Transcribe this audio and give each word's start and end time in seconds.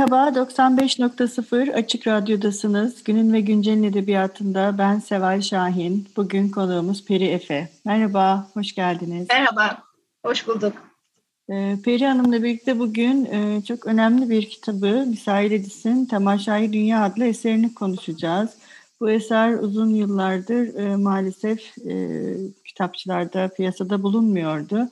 Merhaba, 0.00 0.40
95.0 0.40 1.72
Açık 1.72 2.06
Radyo'dasınız. 2.06 3.04
Günün 3.04 3.32
ve 3.32 3.40
Güncel'in 3.40 3.82
edebiyatında 3.82 4.78
ben 4.78 4.98
Seval 4.98 5.40
Şahin. 5.40 6.08
Bugün 6.16 6.48
konuğumuz 6.48 7.04
Peri 7.04 7.24
Efe. 7.24 7.68
Merhaba, 7.84 8.50
hoş 8.54 8.74
geldiniz. 8.74 9.26
Merhaba, 9.30 9.82
hoş 10.24 10.48
bulduk. 10.48 10.72
Ee, 11.50 11.76
Peri 11.84 12.06
Hanım'la 12.06 12.42
birlikte 12.42 12.78
bugün 12.78 13.24
e, 13.24 13.62
çok 13.64 13.86
önemli 13.86 14.30
bir 14.30 14.50
kitabı, 14.50 15.04
Misail 15.06 15.52
Edis'in 15.52 16.06
Temaşai 16.06 16.72
Dünya 16.72 17.04
adlı 17.04 17.24
eserini 17.24 17.74
konuşacağız. 17.74 18.50
Bu 19.00 19.10
eser 19.10 19.52
uzun 19.52 19.88
yıllardır 19.88 20.74
e, 20.74 20.96
maalesef 20.96 21.78
e, 21.78 21.94
kitapçılarda, 22.64 23.48
piyasada 23.48 24.02
bulunmuyordu. 24.02 24.88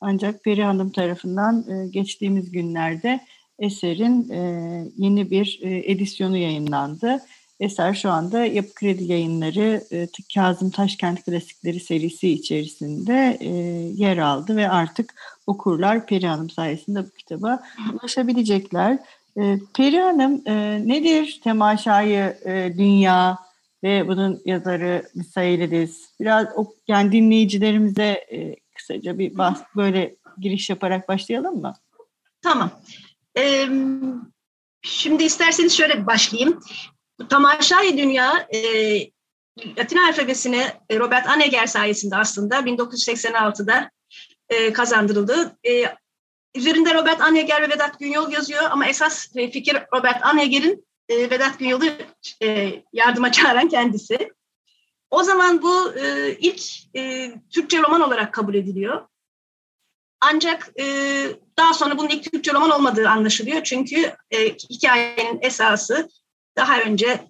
Ancak 0.00 0.44
Peri 0.44 0.64
Hanım 0.64 0.90
tarafından 0.90 1.64
geçtiğimiz 1.90 2.50
günlerde 2.50 3.20
eserin 3.58 4.30
e, 4.30 4.40
yeni 4.96 5.30
bir 5.30 5.60
e, 5.62 5.90
edisyonu 5.90 6.36
yayınlandı. 6.36 7.22
Eser 7.60 7.94
şu 7.94 8.10
anda 8.10 8.44
Yapı 8.44 8.74
Kredi 8.74 9.04
Yayınları 9.04 9.84
e, 9.92 10.08
Kazım 10.34 10.70
Taşkent 10.70 11.24
Klasikleri 11.24 11.80
serisi 11.80 12.30
içerisinde 12.30 13.38
e, 13.40 13.48
yer 14.02 14.18
aldı 14.18 14.56
ve 14.56 14.68
artık 14.68 15.14
okurlar 15.46 16.06
Peri 16.06 16.26
Hanım 16.26 16.50
sayesinde 16.50 17.04
bu 17.04 17.10
kitaba 17.10 17.62
ulaşabilecekler. 17.92 18.98
E, 19.36 19.58
Peri 19.76 20.00
Hanım 20.00 20.42
e, 20.46 20.82
nedir 20.88 21.40
temaşayı 21.44 22.36
e, 22.44 22.74
dünya 22.78 23.38
ve 23.82 24.08
bunun 24.08 24.42
yazarı 24.44 25.02
Misailides? 25.14 26.10
Biraz 26.20 26.46
o, 26.56 26.74
yani 26.88 27.12
dinleyicilerimize 27.12 28.26
e, 28.32 28.56
kısaca 28.74 29.18
bir 29.18 29.38
bahs 29.38 29.62
böyle 29.76 30.14
giriş 30.38 30.70
yaparak 30.70 31.08
başlayalım 31.08 31.60
mı? 31.60 31.74
Tamam. 32.42 32.70
Ee, 33.38 33.68
şimdi 34.82 35.24
isterseniz 35.24 35.76
şöyle 35.76 36.06
başlayayım. 36.06 36.60
Tamaşai 37.28 37.98
Dünya 37.98 38.48
e, 38.54 38.60
Latin 39.78 39.98
alfabesini 39.98 40.66
Robert 40.92 41.28
Aneger 41.28 41.66
sayesinde 41.66 42.16
aslında 42.16 42.58
1986'da 42.58 43.90
e, 44.48 44.72
kazandırıldı. 44.72 45.56
E, 45.66 45.84
üzerinde 46.54 46.94
Robert 46.94 47.20
Aneger 47.20 47.62
ve 47.62 47.68
Vedat 47.68 47.98
Günyol 47.98 48.32
yazıyor 48.32 48.62
ama 48.70 48.86
esas 48.86 49.36
e, 49.36 49.50
fikir 49.50 49.76
Robert 49.94 50.22
Aneger'in 50.22 50.86
e, 51.08 51.30
Vedat 51.30 51.58
Günyol'u 51.58 51.84
e, 52.42 52.82
yardıma 52.92 53.32
çağıran 53.32 53.68
kendisi. 53.68 54.32
O 55.10 55.22
zaman 55.22 55.62
bu 55.62 55.94
e, 55.94 56.36
ilk 56.38 56.62
e, 56.96 57.32
Türkçe 57.50 57.82
roman 57.82 58.00
olarak 58.00 58.34
kabul 58.34 58.54
ediliyor. 58.54 59.06
Ancak 60.26 60.72
e, 60.80 60.84
daha 61.58 61.74
sonra 61.74 61.98
bunun 61.98 62.08
ilk 62.08 62.32
Türkçe 62.32 62.52
roman 62.52 62.70
olmadığı 62.70 63.08
anlaşılıyor. 63.08 63.62
Çünkü 63.62 64.16
e, 64.30 64.48
hikayenin 64.48 65.38
esası 65.42 66.08
daha 66.56 66.80
önce 66.80 67.06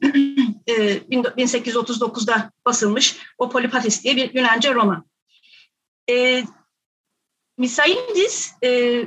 e, 0.67 0.73
1839'da 0.99 2.51
basılmış 2.67 3.17
o 3.39 3.51
Polipatis 3.51 4.05
diye 4.05 4.17
bir 4.17 4.35
Yunanca 4.35 4.75
roman. 4.75 5.05
E, 6.11 6.45
Misailidis 7.59 8.53
e, 8.65 9.03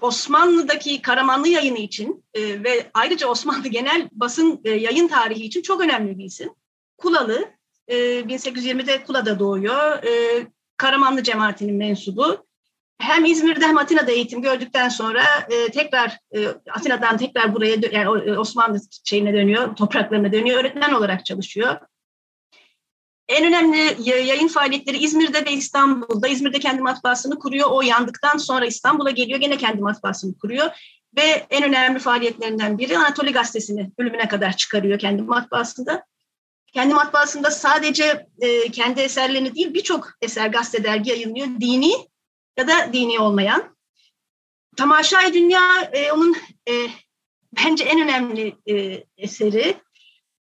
Osmanlı'daki 0.00 1.02
Karamanlı 1.02 1.48
yayını 1.48 1.78
için 1.78 2.24
e, 2.34 2.64
ve 2.64 2.90
ayrıca 2.94 3.26
Osmanlı 3.26 3.68
genel 3.68 4.08
basın 4.12 4.60
e, 4.64 4.70
yayın 4.70 5.08
tarihi 5.08 5.44
için 5.44 5.62
çok 5.62 5.80
önemli 5.80 6.18
bir 6.18 6.24
isim. 6.24 6.50
Kulalı, 6.98 7.50
e, 7.88 7.96
1820'de 8.20 9.04
Kula'da 9.04 9.38
doğuyor. 9.38 10.02
E, 10.02 10.46
Karamanlı 10.76 11.22
cemaatinin 11.22 11.76
mensubu 11.76 12.46
hem 12.98 13.24
İzmir'de 13.24 13.66
hem 13.66 13.78
Atina'da 13.78 14.12
eğitim 14.12 14.42
gördükten 14.42 14.88
sonra 14.88 15.22
e, 15.50 15.70
tekrar 15.70 16.18
e, 16.36 16.46
Atina'dan 16.48 17.16
tekrar 17.16 17.54
buraya 17.54 17.76
yani 17.92 18.30
e, 18.30 18.38
Osmanlı 18.38 18.80
şeyine 19.04 19.32
dönüyor, 19.34 19.76
topraklarına 19.76 20.32
dönüyor, 20.32 20.60
öğretmen 20.60 20.92
olarak 20.92 21.26
çalışıyor. 21.26 21.76
En 23.28 23.46
önemli 23.46 23.96
yayın 24.08 24.48
faaliyetleri 24.48 24.96
İzmir'de 24.98 25.46
ve 25.46 25.52
İstanbul'da. 25.52 26.28
İzmir'de 26.28 26.58
kendi 26.58 26.82
matbaasını 26.82 27.38
kuruyor. 27.38 27.68
O 27.70 27.82
yandıktan 27.82 28.38
sonra 28.38 28.66
İstanbul'a 28.66 29.10
geliyor. 29.10 29.40
Gene 29.40 29.56
kendi 29.56 29.82
matbaasını 29.82 30.38
kuruyor. 30.38 30.70
Ve 31.16 31.46
en 31.50 31.64
önemli 31.64 31.98
faaliyetlerinden 31.98 32.78
biri 32.78 32.98
Anatoli 32.98 33.32
Gazetesi'ni 33.32 33.90
ölümüne 33.98 34.28
kadar 34.28 34.56
çıkarıyor 34.56 34.98
kendi 34.98 35.22
matbaasında. 35.22 36.04
Kendi 36.66 36.94
matbaasında 36.94 37.50
sadece 37.50 38.26
e, 38.40 38.70
kendi 38.70 39.00
eserlerini 39.00 39.54
değil 39.54 39.74
birçok 39.74 40.08
eser 40.22 40.46
gazete 40.46 40.84
dergi 40.84 41.10
yayınlıyor. 41.10 41.46
Dini 41.60 41.92
ya 42.56 42.68
da 42.68 42.92
dini 42.92 43.20
olmayan. 43.20 43.76
Tamaşay 44.76 45.34
Dünya 45.34 45.90
e, 45.92 46.12
onun 46.12 46.36
e, 46.68 46.72
bence 47.52 47.84
en 47.84 48.00
önemli 48.00 48.56
e, 48.66 49.04
eseri. 49.16 49.76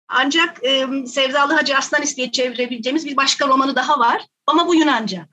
Ancak 0.07 0.63
e, 0.63 0.87
Sevdalı 1.07 1.53
Hacı 1.53 1.77
Aslanis 1.77 2.17
diye 2.17 2.31
çevirebileceğimiz 2.31 3.05
bir 3.05 3.17
başka 3.17 3.47
romanı 3.47 3.75
daha 3.75 3.99
var. 3.99 4.25
Ama 4.47 4.67
bu 4.67 4.75
Yunanca. 4.75 5.27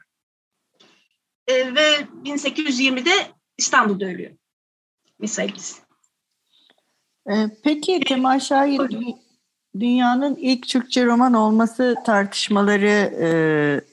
E, 1.47 1.75
ve 1.75 2.06
1820'de 2.25 3.12
İstanbul'da 3.59 4.04
ölüyor. 4.04 4.32
Misailis. 5.19 5.78
E, 7.31 7.34
peki 7.65 8.00
Temaşai 8.00 8.78
dünyanın 9.81 10.34
ilk 10.34 10.69
Türkçe 10.69 11.06
roman 11.06 11.34
olması 11.34 11.94
tartışmaları 12.06 13.12
e, 13.20 13.28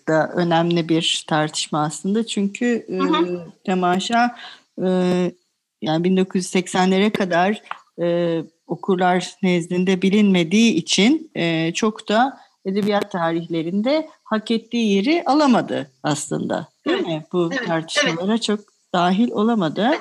da 0.08 0.32
önemli 0.36 0.90
bir 0.90 1.26
tartışma 1.28 1.84
aslında. 1.84 2.26
Çünkü 2.26 2.66
e, 2.90 3.00
Temaşa 3.66 4.36
e, 4.84 4.88
yani 5.82 6.08
1980'lere 6.08 7.12
kadar 7.12 7.62
e, 8.02 8.40
okurlar 8.68 9.34
nezdinde 9.44 10.02
bilinmediği 10.02 10.74
için 10.74 11.32
e, 11.36 11.74
çok 11.74 12.10
da 12.10 12.40
edebiyat 12.66 13.12
tarihlerinde 13.12 14.10
hak 14.24 14.52
ettiği 14.52 14.94
yeri 14.96 15.24
alamadı 15.26 15.92
aslında. 16.04 16.68
Değil 16.88 16.98
evet. 16.98 17.08
mi? 17.08 17.26
Bu 17.34 17.50
evet. 17.54 17.68
tartışmalara 17.68 18.32
evet. 18.32 18.44
çok 18.44 18.60
dahil 18.94 19.32
olamadı. 19.32 19.92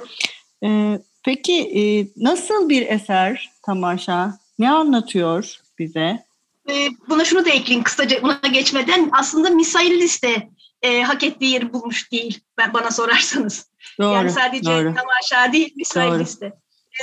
E, 0.64 0.98
peki 1.24 1.52
e, 1.52 2.06
nasıl 2.16 2.68
bir 2.68 2.86
eser 2.86 3.50
Tamaşa? 3.62 4.38
Ne 4.58 4.70
anlatıyor? 4.70 5.61
Bize. 5.78 6.24
E, 6.70 6.88
buna 7.08 7.24
şunu 7.24 7.44
da 7.44 7.50
ekleyeyim 7.50 7.84
kısaca 7.84 8.22
buna 8.22 8.40
geçmeden. 8.52 9.10
Aslında 9.12 9.50
Misaillis 9.50 10.22
de 10.22 10.48
e, 10.82 11.02
hak 11.02 11.22
ettiği 11.22 11.52
yeri 11.52 11.72
bulmuş 11.72 12.12
değil 12.12 12.40
ben, 12.58 12.74
bana 12.74 12.90
sorarsanız. 12.90 13.70
Doğru, 14.00 14.14
yani 14.14 14.30
sadece 14.30 14.70
doğru. 14.70 14.94
Tamaşa 14.94 15.52
değil 15.52 15.72
Misaillis 15.76 16.40
de. 16.40 16.52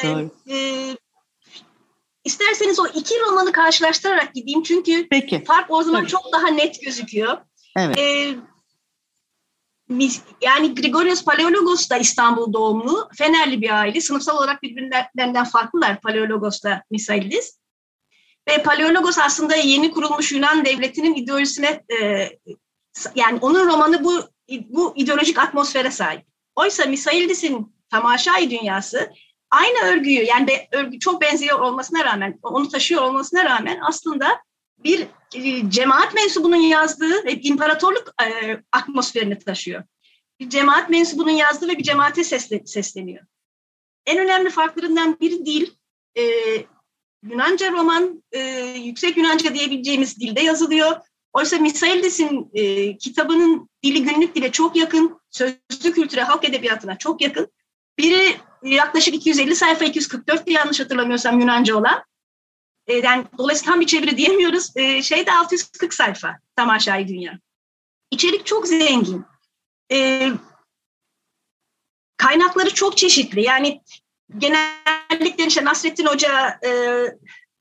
E, 0.03 0.07
doğru. 0.07 0.31
E, 0.49 0.55
İsterseniz 2.23 2.79
o 2.79 2.87
iki 2.87 3.13
romanı 3.19 3.51
karşılaştırarak 3.51 4.35
gideyim 4.35 4.63
çünkü 4.63 5.07
Peki. 5.09 5.43
fark 5.43 5.71
o 5.71 5.83
zaman 5.83 6.01
Tabii. 6.01 6.11
çok 6.11 6.33
daha 6.33 6.47
net 6.47 6.81
gözüküyor. 6.81 7.37
Evet. 7.77 7.97
Ee, 7.97 8.35
yani 10.41 10.75
Grigorios 10.75 11.23
Paleologos 11.23 11.89
da 11.89 11.97
İstanbul 11.97 12.53
doğumlu, 12.53 13.09
Fenerli 13.17 13.61
bir 13.61 13.79
aile. 13.79 14.01
Sınıfsal 14.01 14.37
olarak 14.37 14.63
birbirlerinden 14.63 15.45
farklılar 15.45 16.01
Paleologos 16.01 16.63
da 16.63 16.83
Misailidis. 16.91 17.58
Ve 18.49 18.63
Paleologos 18.63 19.17
aslında 19.17 19.55
yeni 19.55 19.91
kurulmuş 19.91 20.31
Yunan 20.31 20.65
devletinin 20.65 21.15
ideolojisine 21.15 21.83
e, 22.01 22.29
yani 23.15 23.39
onun 23.41 23.67
romanı 23.67 24.03
bu 24.03 24.23
bu 24.69 24.93
ideolojik 24.95 25.39
atmosfere 25.39 25.91
sahip. 25.91 26.21
Oysa 26.55 26.85
Misaildis'in 26.85 27.75
Tamaşai 27.91 28.51
dünyası 28.51 29.11
aynı 29.51 29.79
örgüyü 29.85 30.23
yani 30.23 30.47
be, 30.47 30.67
örgü 30.71 30.99
çok 30.99 31.21
benziyor 31.21 31.59
olmasına 31.59 32.05
rağmen 32.05 32.39
onu 32.43 32.69
taşıyor 32.69 33.01
olmasına 33.01 33.45
rağmen 33.45 33.79
aslında 33.81 34.41
bir 34.83 35.07
e, 35.35 35.69
cemaat 35.69 36.13
mensubunun 36.13 36.55
yazdığı 36.55 37.25
ve 37.25 37.33
imparatorluk 37.33 38.13
e, 38.23 38.57
atmosferini 38.71 39.39
taşıyor. 39.39 39.83
Bir 40.39 40.49
cemaat 40.49 40.89
mensubunun 40.89 41.31
yazdığı 41.31 41.67
ve 41.67 41.77
bir 41.77 41.83
cemaate 41.83 42.23
sesle, 42.23 42.65
sesleniyor. 42.65 43.25
En 44.05 44.17
önemli 44.17 44.49
farklarından 44.49 45.19
biri 45.19 45.45
değil, 45.45 45.77
e, 46.17 46.23
Yunanca 47.23 47.71
roman 47.71 48.23
e, 48.31 48.39
yüksek 48.77 49.17
Yunanca 49.17 49.53
diyebileceğimiz 49.53 50.19
dilde 50.19 50.41
yazılıyor. 50.41 50.97
Oysa 51.33 51.57
Misaildes'in 51.57 52.49
e, 52.53 52.97
kitabının 52.97 53.69
dili 53.83 54.03
günlük 54.03 54.35
dile 54.35 54.51
çok 54.51 54.75
yakın, 54.75 55.19
sözlü 55.29 55.91
kültüre, 55.93 56.23
halk 56.23 56.49
edebiyatına 56.49 56.97
çok 56.97 57.21
yakın. 57.21 57.51
Biri 57.97 58.37
yaklaşık 58.63 59.13
250 59.13 59.55
sayfa, 59.55 59.85
244 59.85 60.45
diye 60.45 60.57
yanlış 60.57 60.79
hatırlamıyorsam 60.79 61.39
Yunanca 61.39 61.75
olan. 61.75 62.03
E, 62.87 62.93
yani 62.93 63.25
dolayısıyla 63.37 63.71
tam 63.71 63.81
bir 63.81 63.85
çeviri 63.85 64.17
diyemiyoruz. 64.17 64.77
E, 64.77 65.01
şey 65.01 65.25
de 65.25 65.31
640 65.31 65.93
sayfa, 65.93 66.39
Tamaşai 66.55 67.07
Dünya. 67.07 67.39
İçerik 68.11 68.45
çok 68.45 68.67
zengin. 68.67 69.25
E, 69.91 70.29
kaynakları 72.17 72.73
çok 72.73 72.97
çeşitli. 72.97 73.41
Yani 73.41 73.81
genellikle 74.37 75.45
işte 75.47 75.65
Nasrettin 75.65 76.05
Hoca, 76.05 76.59
e, 76.65 76.69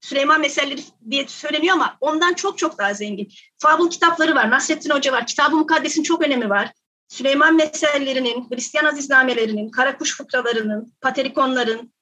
Süleyman 0.00 0.40
Meselleri 0.40 0.80
diye 1.10 1.28
söyleniyor 1.28 1.74
ama 1.74 1.96
ondan 2.00 2.34
çok 2.34 2.58
çok 2.58 2.78
daha 2.78 2.94
zengin. 2.94 3.32
Fabul 3.58 3.90
kitapları 3.90 4.34
var, 4.34 4.50
Nasrettin 4.50 4.90
Hoca 4.90 5.12
var, 5.12 5.26
Kitab-ı 5.26 5.56
Mukaddes'in 5.56 6.02
çok 6.02 6.22
önemi 6.22 6.50
var. 6.50 6.72
Süleyman 7.08 7.56
Mesellerinin, 7.56 8.48
Hristiyan 8.50 8.84
Aziznamelerinin, 8.84 9.70
Karakuş 9.70 10.16
fıkralarının, 10.16 10.92
Paterikonların, 11.00 11.92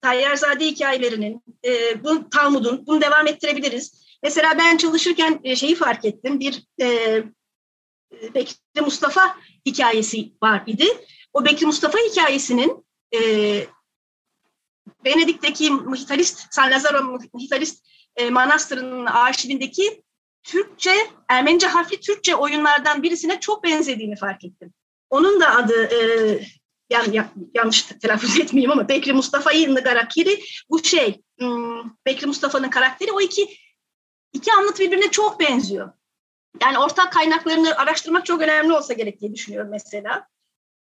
Tayyarzade 0.00 0.66
hikayelerinin, 0.66 1.42
e, 1.64 2.04
bu 2.04 2.30
Talmud'un, 2.30 2.86
bunu 2.86 3.00
devam 3.00 3.26
ettirebiliriz. 3.26 4.02
Mesela 4.22 4.58
ben 4.58 4.76
çalışırken 4.76 5.40
e, 5.44 5.56
şeyi 5.56 5.74
fark 5.74 6.04
ettim, 6.04 6.40
bir 6.40 6.64
e, 6.80 7.22
Bekri 8.34 8.80
Mustafa 8.80 9.36
hikayesi 9.66 10.32
var 10.42 10.62
idi. 10.66 10.86
O 11.32 11.44
Bekri 11.44 11.66
Mustafa 11.66 11.98
hikayesinin 11.98 12.84
e, 13.14 13.20
Venedik'teki 15.04 15.70
Muhitalist, 15.70 16.54
San 16.54 16.70
Lazaro 16.70 17.18
Muhitalist 17.32 17.84
e, 18.16 18.30
Manastırı'nın 18.30 19.06
arşivindeki 19.06 20.02
Türkçe, 20.42 20.94
Ermenice 21.28 21.66
harfli 21.66 22.00
Türkçe 22.00 22.34
oyunlardan 22.36 23.02
birisine 23.02 23.40
çok 23.40 23.64
benzediğini 23.64 24.16
fark 24.16 24.44
ettim. 24.44 24.72
Onun 25.10 25.40
da 25.40 25.54
adı, 25.56 25.84
e, 25.84 25.98
yani 26.90 27.16
ya, 27.16 27.32
yanlış 27.54 27.82
telaffuz 27.82 28.38
etmeyeyim 28.38 28.70
ama 28.70 28.88
Bekri 28.88 29.12
Mustafa 29.12 29.52
İlni 29.52 29.80
Garakiri, 29.80 30.42
bu 30.70 30.84
şey, 30.84 31.22
hmm, 31.38 31.90
Bekri 32.06 32.26
Mustafa'nın 32.26 32.70
karakteri, 32.70 33.12
o 33.12 33.20
iki, 33.20 33.56
iki 34.32 34.52
anlatı 34.52 34.82
birbirine 34.82 35.10
çok 35.10 35.40
benziyor. 35.40 35.92
Yani 36.62 36.78
ortak 36.78 37.12
kaynaklarını 37.12 37.76
araştırmak 37.76 38.26
çok 38.26 38.42
önemli 38.42 38.72
olsa 38.72 38.92
gerek 38.92 39.20
diye 39.20 39.34
düşünüyorum 39.34 39.70
mesela. 39.70 40.28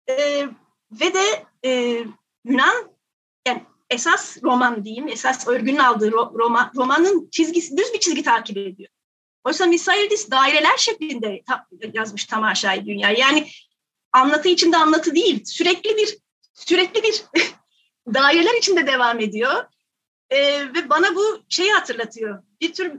E, 0.09 0.47
ve 0.93 1.15
de 1.15 1.45
e, 1.65 2.03
Yunan, 2.45 2.91
esas 3.91 4.43
roman 4.43 4.85
diyeyim, 4.85 5.09
esas 5.09 5.49
örgünün 5.49 5.79
aldığı 5.79 6.13
roman, 6.13 6.73
romanın 6.77 7.29
çizgisi, 7.31 7.77
düz 7.77 7.93
bir 7.95 8.01
çizgi 8.01 8.23
takip 8.23 8.57
ediyor. 8.57 8.91
Oysa 9.45 9.67
Misaildis 9.67 10.31
daireler 10.31 10.77
şeklinde 10.77 11.43
yazmış 11.93 12.25
Tamaşai 12.25 12.87
Dünya. 12.87 13.11
Yani 13.11 13.49
anlatı 14.13 14.49
içinde 14.49 14.77
anlatı 14.77 15.15
değil, 15.15 15.45
sürekli 15.45 15.97
bir 15.97 16.19
sürekli 16.55 17.03
bir 17.03 17.25
daireler 18.15 18.59
içinde 18.59 18.87
devam 18.87 19.21
ediyor. 19.21 19.65
Ee, 20.31 20.61
ve 20.75 20.91
bana 20.91 21.15
bu 21.15 21.43
şeyi 21.49 21.73
hatırlatıyor. 21.73 22.43
Bir 22.61 22.73
tür 22.73 22.93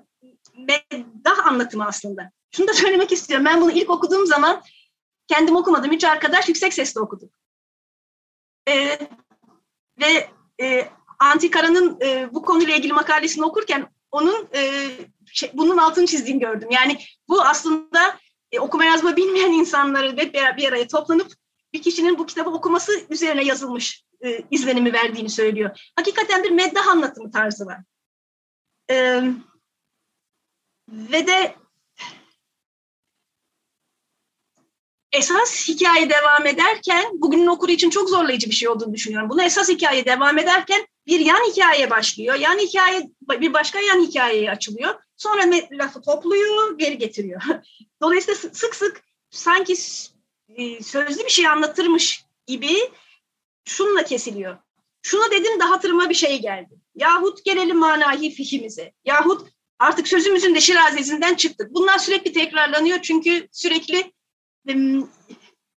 meddah 0.57 1.47
anlatımı 1.47 1.85
aslında. 1.85 2.31
Şunu 2.51 2.67
da 2.67 2.73
söylemek 2.73 3.11
istiyorum. 3.11 3.45
Ben 3.45 3.61
bunu 3.61 3.71
ilk 3.71 3.89
okuduğum 3.89 4.25
zaman 4.25 4.63
kendim 5.27 5.55
okumadım. 5.55 5.91
Üç 5.91 6.03
arkadaş 6.03 6.47
yüksek 6.47 6.73
sesle 6.73 7.01
okuduk. 7.01 7.33
Ee, 8.67 8.99
ve 9.99 10.29
e, 10.61 10.89
Antikara'nın 11.19 11.97
e, 12.01 12.33
bu 12.33 12.41
konuyla 12.41 12.75
ilgili 12.75 12.93
makalesini 12.93 13.45
okurken 13.45 13.87
onun 14.11 14.49
e, 14.55 14.89
şey, 15.25 15.51
bunun 15.53 15.77
altını 15.77 16.05
çizdiğini 16.05 16.39
gördüm. 16.39 16.69
Yani 16.71 16.99
bu 17.27 17.41
aslında 17.41 18.19
e, 18.51 18.59
okuma 18.59 18.85
yazma 18.85 19.15
bilmeyen 19.15 19.51
insanları 19.51 20.17
bir, 20.17 20.33
bir 20.33 20.67
araya 20.67 20.87
toplanıp 20.87 21.31
bir 21.73 21.81
kişinin 21.81 22.17
bu 22.17 22.25
kitabı 22.25 22.49
okuması 22.49 22.91
üzerine 23.09 23.43
yazılmış 23.43 24.03
e, 24.25 24.43
izlenimi 24.51 24.93
verdiğini 24.93 25.29
söylüyor. 25.29 25.91
Hakikaten 25.95 26.43
bir 26.43 26.51
meddah 26.51 26.87
anlatımı 26.87 27.31
tarzı 27.31 27.65
var. 27.65 27.79
E, 28.91 29.23
ve 30.89 31.27
de 31.27 31.55
esas 35.11 35.67
hikaye 35.67 36.09
devam 36.09 36.45
ederken, 36.45 37.05
bugünün 37.13 37.47
okuru 37.47 37.71
için 37.71 37.89
çok 37.89 38.09
zorlayıcı 38.09 38.49
bir 38.49 38.55
şey 38.55 38.69
olduğunu 38.69 38.93
düşünüyorum. 38.93 39.29
Bunu 39.29 39.43
esas 39.43 39.69
hikaye 39.69 40.05
devam 40.05 40.37
ederken 40.37 40.87
bir 41.07 41.19
yan 41.19 41.51
hikaye 41.51 41.89
başlıyor. 41.89 42.35
Yan 42.35 42.57
hikaye 42.57 43.09
bir 43.29 43.53
başka 43.53 43.79
yan 43.79 44.01
hikayeye 44.01 44.51
açılıyor. 44.51 44.95
Sonra 45.17 45.43
lafı 45.71 46.01
topluyor, 46.01 46.77
geri 46.77 46.97
getiriyor. 46.97 47.41
Dolayısıyla 48.01 48.49
sık 48.53 48.75
sık 48.75 49.01
sanki 49.29 49.75
e, 50.49 50.83
sözlü 50.83 51.23
bir 51.23 51.29
şey 51.29 51.47
anlatırmış 51.47 52.23
gibi 52.47 52.77
şunla 53.65 54.03
kesiliyor. 54.03 54.57
Şunu 55.01 55.31
dedim 55.31 55.59
de 55.59 55.63
hatırıma 55.63 56.09
bir 56.09 56.15
şey 56.15 56.41
geldi. 56.41 56.75
Yahut 56.95 57.45
gelelim 57.45 57.77
manahi 57.77 58.31
fihimize. 58.31 58.93
Yahut 59.05 59.47
artık 59.79 60.07
sözümüzün 60.07 60.55
de 60.55 60.61
şirazezinden 60.61 61.35
çıktık. 61.35 61.73
Bunlar 61.73 61.97
sürekli 61.97 62.33
tekrarlanıyor 62.33 63.01
çünkü 63.01 63.47
sürekli 63.51 64.11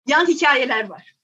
yan 0.07 0.27
hikayeler 0.27 0.89
var. 0.89 1.15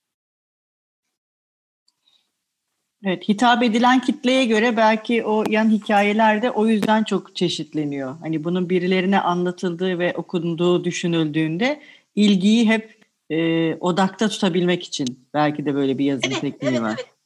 Evet, 3.04 3.28
hitap 3.28 3.62
edilen 3.62 4.00
kitleye 4.00 4.44
göre 4.44 4.76
belki 4.76 5.24
o 5.24 5.44
yan 5.48 5.70
hikayeler 5.70 6.42
de 6.42 6.50
o 6.50 6.66
yüzden 6.66 7.04
çok 7.04 7.36
çeşitleniyor. 7.36 8.16
Hani 8.20 8.44
bunun 8.44 8.70
birilerine 8.70 9.20
anlatıldığı 9.20 9.98
ve 9.98 10.14
okunduğu 10.16 10.84
düşünüldüğünde 10.84 11.82
ilgiyi 12.14 12.68
hep 12.68 13.04
e, 13.30 13.74
odakta 13.74 14.28
tutabilmek 14.28 14.84
için 14.84 15.28
belki 15.34 15.66
de 15.66 15.74
böyle 15.74 15.98
bir 15.98 16.04
yazım 16.04 16.32
evet, 16.32 16.40
tekniği 16.40 16.70
evet, 16.70 16.82
var. 16.82 16.94
Evet. 16.98 17.16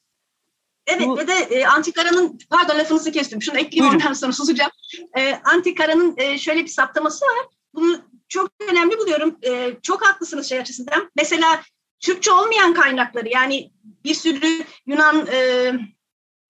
Evet 0.87 1.07
Bu, 1.07 1.19
ve 1.19 1.27
de 1.27 1.33
e, 1.33 1.67
Antikara'nın, 1.67 2.39
pardon 2.51 2.79
lafınızı 2.79 3.13
kestim, 3.13 3.43
şunu 3.43 3.59
ekleyeyim 3.59 3.95
ondan 3.95 4.13
sonra 4.13 4.33
susacağım. 4.33 4.71
E, 5.17 5.35
Antikara'nın 5.35 6.15
e, 6.17 6.39
şöyle 6.39 6.63
bir 6.63 6.69
saptaması 6.69 7.25
var. 7.25 7.47
Bunu 7.75 8.01
çok 8.31 8.51
önemli 8.71 8.99
buluyorum. 8.99 9.37
E, 9.43 9.77
çok 9.83 10.07
haklısınız 10.07 10.49
şey 10.49 10.59
açısından. 10.59 11.11
Mesela 11.17 11.63
Türkçe 12.01 12.33
olmayan 12.33 12.75
kaynakları 12.75 13.29
yani 13.29 13.71
bir 14.05 14.15
sürü 14.15 14.65
Yunan 14.87 15.27
e, 15.27 15.73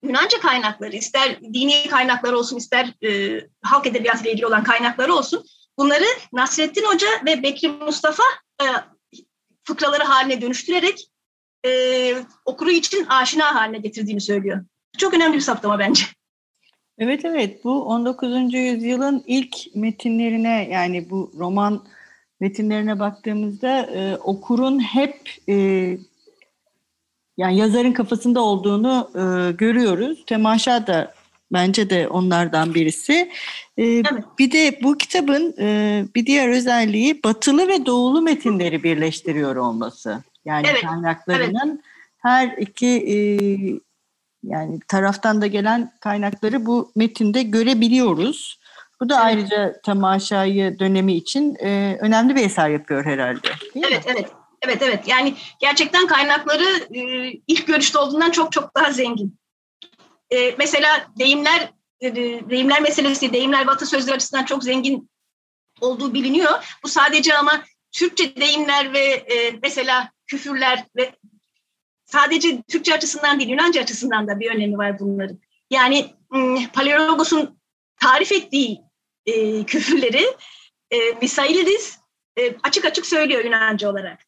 Yunanca 0.03 0.39
kaynakları, 0.39 0.95
ister 0.95 1.41
dini 1.41 1.87
kaynaklar 1.89 2.33
olsun, 2.33 2.57
ister 2.57 2.93
e, 3.03 3.41
halk 3.61 3.87
edebiyatı 3.87 4.23
ile 4.23 4.31
ilgili 4.31 4.45
olan 4.45 4.63
kaynakları 4.63 5.13
olsun, 5.13 5.45
bunları 5.77 6.05
Nasrettin 6.33 6.85
Hoca 6.85 7.07
ve 7.25 7.43
Bekri 7.43 7.67
Mustafa 7.67 8.23
e, 8.61 8.65
fıkraları 9.63 10.03
haline 10.03 10.41
dönüştürerek 10.41 11.11
e, 11.65 12.23
okuru 12.45 12.71
için 12.71 13.05
aşina 13.05 13.55
haline 13.55 13.77
getirdiğini 13.77 14.21
söylüyor. 14.21 14.65
Çok 14.97 15.13
önemli 15.13 15.35
bir 15.35 15.41
saptama 15.41 15.79
bence. 15.79 16.05
Evet 17.01 17.25
evet 17.25 17.63
bu 17.63 17.83
19. 17.83 18.53
yüzyılın 18.53 19.23
ilk 19.27 19.75
metinlerine 19.75 20.67
yani 20.71 21.09
bu 21.09 21.31
roman 21.37 21.83
metinlerine 22.39 22.99
baktığımızda 22.99 23.81
e, 23.81 24.15
okurun 24.15 24.79
hep 24.79 25.29
e, 25.49 25.53
yani 27.37 27.57
yazarın 27.57 27.91
kafasında 27.91 28.41
olduğunu 28.41 29.11
e, 29.15 29.51
görüyoruz. 29.51 30.23
Temaşa 30.25 30.87
da 30.87 31.13
bence 31.53 31.89
de 31.89 32.07
onlardan 32.07 32.73
birisi. 32.73 33.31
E, 33.77 33.85
evet. 33.85 34.23
Bir 34.39 34.51
de 34.51 34.79
bu 34.83 34.97
kitabın 34.97 35.55
e, 35.59 36.05
bir 36.15 36.25
diğer 36.25 36.49
özelliği 36.49 37.23
batılı 37.23 37.67
ve 37.67 37.85
doğulu 37.85 38.21
metinleri 38.21 38.83
birleştiriyor 38.83 39.55
olması. 39.55 40.23
Yani 40.45 40.67
evet. 40.71 40.81
kaynaklarının 40.81 41.69
evet. 41.69 41.81
her 42.17 42.57
iki 42.57 42.87
e, 42.87 43.15
yani 44.43 44.79
taraftan 44.87 45.41
da 45.41 45.47
gelen 45.47 45.91
kaynakları 45.99 46.65
bu 46.65 46.91
metinde 46.95 47.43
görebiliyoruz. 47.43 48.59
Bu 49.01 49.09
da 49.09 49.17
ayrıca 49.17 49.81
temaşayı 49.81 50.79
dönemi 50.79 51.13
için 51.13 51.55
e, 51.55 51.97
önemli 52.01 52.35
bir 52.35 52.45
eser 52.45 52.69
yapıyor 52.69 53.05
herhalde. 53.05 53.47
Değil 53.75 53.85
evet, 53.89 54.05
mi? 54.05 54.11
evet. 54.15 54.31
Evet, 54.61 54.81
evet. 54.81 55.07
Yani 55.07 55.35
gerçekten 55.59 56.07
kaynakları 56.07 56.95
e, 56.95 57.31
ilk 57.47 57.67
görüşte 57.67 57.99
olduğundan 57.99 58.31
çok 58.31 58.51
çok 58.51 58.75
daha 58.75 58.91
zengin. 58.91 59.39
E, 60.33 60.55
mesela 60.57 61.07
deyimler, 61.19 61.69
e, 62.01 62.15
deyimler 62.49 62.81
meselesi, 62.81 63.33
deyimler 63.33 63.67
batı 63.67 63.85
sözleri 63.85 64.15
açısından 64.15 64.45
çok 64.45 64.63
zengin 64.63 65.09
olduğu 65.81 66.13
biliniyor. 66.13 66.77
Bu 66.83 66.87
sadece 66.87 67.37
ama 67.37 67.63
Türkçe 67.91 68.35
deyimler 68.35 68.93
ve 68.93 69.05
e, 69.07 69.59
mesela 69.63 70.11
küfürler 70.27 70.85
ve 70.95 71.15
sadece 72.11 72.61
Türkçe 72.61 72.93
açısından 72.93 73.39
değil, 73.39 73.49
Yunanca 73.49 73.81
açısından 73.81 74.27
da 74.27 74.39
bir 74.39 74.51
önemi 74.51 74.77
var 74.77 74.99
bunların. 74.99 75.39
Yani 75.69 76.13
Paleologos'un 76.73 77.59
tarif 77.99 78.31
ettiği 78.31 78.81
e, 79.25 79.63
küfürleri 79.63 80.25
e, 80.91 80.97
Misailidis 81.21 81.97
e, 82.37 82.55
açık 82.63 82.85
açık 82.85 83.05
söylüyor 83.05 83.43
Yunanca 83.45 83.91
olarak. 83.91 84.19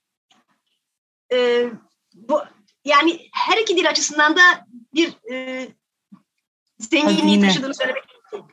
E, 1.34 1.66
bu 2.14 2.42
yani 2.86 3.20
her 3.34 3.58
iki 3.58 3.78
dil 3.78 3.90
açısından 3.90 4.36
da 4.36 4.42
bir 4.94 5.32
e, 5.32 5.68
zenginliği 6.80 7.42
taşıdığını 7.42 7.74
söylemek 7.74 8.04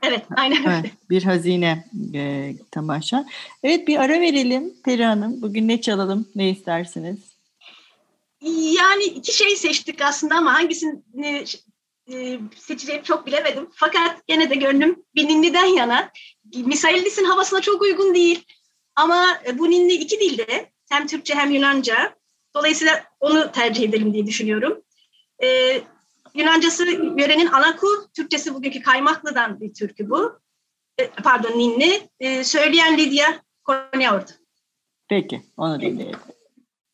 Evet, 0.02 0.24
aynen 0.36 0.58
öyle. 0.58 0.80
Evet, 0.80 1.10
bir 1.10 1.22
hazine 1.22 1.84
e, 2.14 2.52
tamaşa. 2.70 3.26
Evet, 3.62 3.88
bir 3.88 4.00
ara 4.00 4.20
verelim 4.20 4.74
Peri 4.84 5.04
Hanım. 5.04 5.42
Bugün 5.42 5.68
ne 5.68 5.80
çalalım, 5.80 6.28
ne 6.34 6.50
istersiniz? 6.50 7.29
Yani 8.48 9.04
iki 9.04 9.32
şey 9.32 9.56
seçtik 9.56 10.02
aslında 10.02 10.34
ama 10.34 10.54
hangisini 10.54 11.44
e, 12.12 12.38
seçeceğimi 12.56 13.04
çok 13.04 13.26
bilemedim. 13.26 13.68
Fakat 13.72 14.26
gene 14.26 14.50
de 14.50 14.54
gönlüm 14.54 15.04
bir 15.14 15.28
ninniden 15.28 15.64
yana. 15.64 16.10
Misailidis'in 16.54 17.24
havasına 17.24 17.60
çok 17.60 17.82
uygun 17.82 18.14
değil. 18.14 18.44
Ama 18.96 19.26
bu 19.54 19.70
ninni 19.70 19.92
iki 19.92 20.20
dilde 20.20 20.70
hem 20.90 21.06
Türkçe 21.06 21.34
hem 21.34 21.50
Yunanca. 21.50 22.14
Dolayısıyla 22.54 23.04
onu 23.20 23.52
tercih 23.52 23.88
edelim 23.88 24.14
diye 24.14 24.26
düşünüyorum. 24.26 24.82
Ee, 25.42 25.80
Yunancası 26.34 26.84
yörenin 26.90 27.46
anaku, 27.46 27.86
Türkçesi 28.16 28.54
bugünkü 28.54 28.82
Kaymaklı'dan 28.82 29.60
bir 29.60 29.74
türkü 29.74 30.10
bu. 30.10 30.40
E, 30.98 31.06
pardon 31.06 31.58
ninni. 31.58 32.08
E, 32.20 32.44
söyleyen 32.44 32.98
Lidya 32.98 33.42
Konyaort. 33.64 34.38
Peki, 35.08 35.42
onu 35.56 35.80
dinleyelim. 35.80 36.18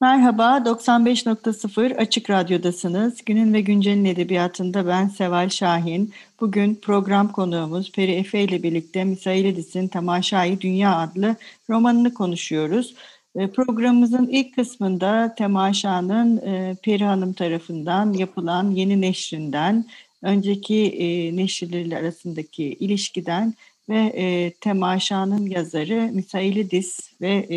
Merhaba, 0.00 0.62
95.0 0.64 1.96
Açık 1.96 2.30
Radyo'dasınız. 2.30 3.24
Günün 3.24 3.54
ve 3.54 3.60
Güncel'in 3.60 4.04
edebiyatında 4.04 4.86
ben 4.86 5.08
Seval 5.08 5.48
Şahin. 5.48 6.12
Bugün 6.40 6.74
program 6.74 7.32
konuğumuz 7.32 7.92
Peri 7.92 8.12
Efe 8.12 8.40
ile 8.40 8.62
birlikte 8.62 9.04
Misailidis'in 9.04 9.88
Temaşai 9.88 10.60
Dünya 10.60 10.96
adlı 10.96 11.36
romanını 11.70 12.14
konuşuyoruz. 12.14 12.94
E, 13.36 13.50
programımızın 13.50 14.26
ilk 14.26 14.54
kısmında 14.54 15.34
Temaşa'nın 15.38 16.36
e, 16.36 16.76
Peri 16.82 17.04
Hanım 17.04 17.32
tarafından 17.32 18.12
yapılan 18.12 18.70
yeni 18.70 19.00
neşrinden, 19.00 19.84
önceki 20.22 20.86
e, 20.86 21.36
neşirleri 21.36 21.96
arasındaki 21.96 22.64
ilişkiden 22.64 23.54
ve 23.88 23.98
e, 23.98 24.52
Temaşa'nın 24.52 25.46
yazarı 25.46 26.10
Misailidis 26.12 27.12
ve 27.20 27.48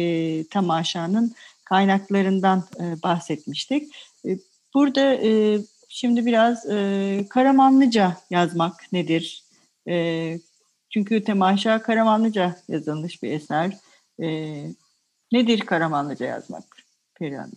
Temaşa'nın 0.52 1.34
kaynaklarından 1.70 2.64
e, 2.80 3.04
bahsetmiştik. 3.04 3.96
E, 4.26 4.30
burada 4.74 5.14
e, 5.14 5.60
şimdi 5.90 6.26
biraz 6.26 6.70
e, 6.70 7.26
Karamanlıca 7.30 8.18
yazmak 8.30 8.94
nedir? 8.94 9.44
E, 9.88 10.38
çünkü 10.90 11.24
Temaşa 11.24 11.82
Karamanlıca 11.82 12.56
yazılmış 12.68 13.24
bir 13.24 13.32
eser. 13.32 13.78
E, 14.22 14.28
nedir 15.32 15.60
Karamanlıca 15.60 16.26
yazmak 16.26 16.64
Perihan? 17.20 17.52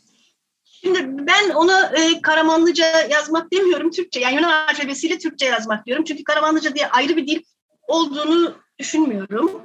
Şimdi 0.64 1.26
ben 1.26 1.50
ona 1.50 1.86
e, 1.86 2.22
Karamanlıca 2.22 2.86
yazmak 3.10 3.52
demiyorum 3.52 3.90
Türkçe. 3.90 4.20
Yani 4.20 4.34
Yunan 4.34 4.66
alfabesiyle 4.68 5.18
Türkçe 5.18 5.46
yazmak 5.46 5.86
diyorum. 5.86 6.04
Çünkü 6.04 6.24
Karamanlıca 6.24 6.74
diye 6.74 6.86
ayrı 6.88 7.16
bir 7.16 7.26
dil 7.26 7.42
olduğunu 7.88 8.54
düşünmüyorum 8.78 9.62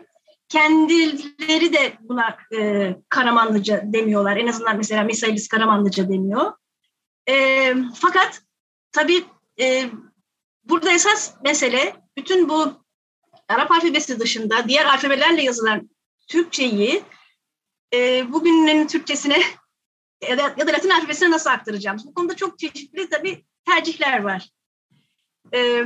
kendileri 0.49 1.73
de 1.73 1.97
buna 2.01 2.37
e, 2.57 2.95
Karamanlıca 3.09 3.81
demiyorlar. 3.85 4.37
En 4.37 4.47
azından 4.47 4.77
mesela 4.77 5.03
Mesailis 5.03 5.47
Karamanlıca 5.47 6.09
demiyor. 6.09 6.53
E, 7.29 7.73
fakat 7.95 8.41
tabii 8.91 9.25
e, 9.59 9.89
burada 10.63 10.91
esas 10.91 11.33
mesele 11.43 11.95
bütün 12.17 12.49
bu 12.49 12.87
Arap 13.49 13.71
alfabesi 13.71 14.19
dışında 14.19 14.67
diğer 14.67 14.85
alfabelerle 14.85 15.43
yazılan 15.43 15.89
Türkçeyi 16.27 17.03
e, 17.93 18.31
bugünün 18.33 18.87
Türkçesine 18.87 19.41
ya 20.29 20.37
da, 20.37 20.41
ya 20.57 20.67
da 20.67 20.71
Latin 20.71 20.89
alfabesine 20.89 21.31
nasıl 21.31 21.49
aktaracağım? 21.49 21.97
Bu 22.05 22.13
konuda 22.13 22.35
çok 22.35 22.59
çeşitli 22.59 23.09
tabii 23.09 23.45
tercihler 23.65 24.23
var. 24.23 24.49
E, 25.53 25.85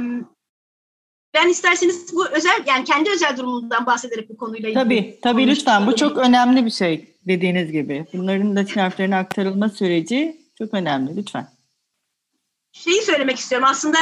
ben 1.33 1.49
isterseniz 1.49 2.13
bu 2.13 2.27
özel 2.27 2.63
yani 2.65 2.83
kendi 2.83 3.11
özel 3.11 3.37
durumundan 3.37 3.85
bahsederek 3.85 4.29
bu 4.29 4.37
konuyla 4.37 4.69
ilgili. 4.69 4.83
Tabii 4.83 5.19
tabii 5.21 5.47
lütfen 5.47 5.87
bu 5.87 5.95
çok 5.95 6.17
önemli 6.17 6.65
bir 6.65 6.71
şey 6.71 7.15
dediğiniz 7.27 7.71
gibi. 7.71 8.05
Bunların 8.13 8.55
Latin 8.55 8.79
harflerine 8.79 9.15
aktarılma 9.15 9.69
süreci 9.69 10.41
çok 10.57 10.73
önemli 10.73 11.17
lütfen. 11.17 11.47
Şeyi 12.71 13.01
söylemek 13.01 13.37
istiyorum 13.37 13.67
aslında 13.71 13.97